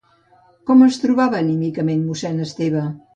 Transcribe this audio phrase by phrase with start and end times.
[0.69, 2.87] Com es trobava anímicament mossèn Esteve?